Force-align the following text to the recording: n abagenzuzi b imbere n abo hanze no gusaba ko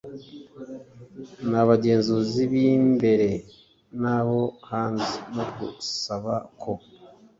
n 1.49 1.51
abagenzuzi 1.61 2.41
b 2.51 2.53
imbere 2.71 3.29
n 4.01 4.03
abo 4.17 4.41
hanze 4.69 5.15
no 5.35 5.45
gusaba 5.57 6.33
ko 6.61 6.71